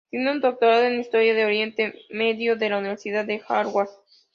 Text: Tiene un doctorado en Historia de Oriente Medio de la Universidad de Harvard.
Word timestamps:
Tiene 0.09 0.31
un 0.31 0.41
doctorado 0.41 0.85
en 0.85 0.99
Historia 0.99 1.35
de 1.35 1.45
Oriente 1.45 1.93
Medio 2.09 2.55
de 2.55 2.69
la 2.71 2.79
Universidad 2.79 3.23
de 3.23 3.39
Harvard. 3.47 3.89